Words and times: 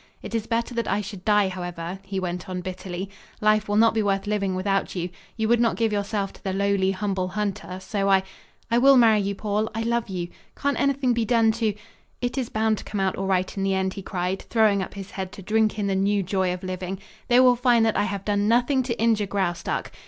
"It 0.23 0.33
is 0.33 0.47
better 0.47 0.73
that 0.73 0.87
I 0.87 0.99
should 0.99 1.23
die, 1.23 1.47
however," 1.49 1.99
he 2.03 2.19
went 2.19 2.49
on 2.49 2.61
bitterly. 2.61 3.07
"Life 3.39 3.69
will 3.69 3.75
not 3.75 3.93
be 3.93 4.01
worth 4.01 4.25
living 4.25 4.55
without 4.55 4.95
you. 4.95 5.11
You 5.37 5.47
would 5.49 5.59
not 5.59 5.75
give 5.75 5.93
yourself 5.93 6.33
to 6.33 6.43
the 6.43 6.53
lowly, 6.53 6.89
humble 6.89 7.27
hunter, 7.27 7.79
so 7.79 8.09
I" 8.09 8.23
"I 8.71 8.79
will 8.79 8.97
marry 8.97 9.19
you, 9.21 9.35
Paul. 9.35 9.69
I 9.75 9.83
love 9.83 10.09
you. 10.09 10.29
Can't 10.57 10.79
anything 10.79 11.13
be 11.13 11.23
done 11.23 11.51
to" 11.51 11.75
"It 12.19 12.35
is 12.35 12.49
bound 12.49 12.79
to 12.79 12.83
come 12.83 12.99
out 12.99 13.15
all 13.15 13.27
right 13.27 13.55
in 13.55 13.61
the 13.61 13.75
end," 13.75 13.93
he 13.93 14.01
cried, 14.01 14.41
throwing 14.49 14.81
up 14.81 14.95
his 14.95 15.11
head 15.11 15.31
to 15.33 15.43
drink 15.43 15.77
in 15.77 15.85
the 15.85 15.93
new 15.93 16.23
joy 16.23 16.51
of 16.51 16.63
living. 16.63 16.97
"They 17.27 17.39
will 17.39 17.55
find 17.55 17.85
that 17.85 17.95
I 17.95 18.05
have 18.05 18.25
done 18.25 18.47
nothing 18.47 18.81
to 18.81 18.99
injure 18.99 19.27
Graustark. 19.27 19.91